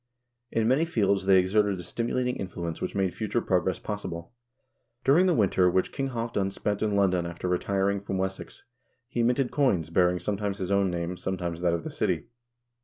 In 0.51 0.67
many 0.67 0.83
fields 0.83 1.27
they 1.27 1.37
exerted 1.37 1.79
a 1.79 1.83
stimulating 1.83 2.37
influence 2.37 2.81
which 2.81 2.95
made 2.95 3.13
future 3.13 3.39
progress 3.39 3.77
possible. 3.77 4.33
During 5.03 5.27
the 5.27 5.35
winter 5.35 5.69
which 5.69 5.91
King 5.91 6.09
Halvdan 6.09 6.49
spent 6.49 6.81
in 6.81 6.95
London 6.95 7.27
after 7.27 7.47
retiring 7.47 8.01
from 8.01 8.17
Wessex, 8.17 8.63
he 9.07 9.21
minted 9.21 9.51
coins 9.51 9.91
bearing 9.91 10.17
sometimes 10.17 10.57
his 10.57 10.71
own 10.71 10.89
name, 10.89 11.17
sometimes 11.17 11.61
that 11.61 11.75
of 11.75 11.83
the 11.83 11.91
city. 11.91 12.25